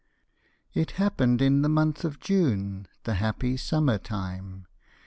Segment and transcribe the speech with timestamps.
[0.73, 4.65] It happened in the month of June, the happy summer time.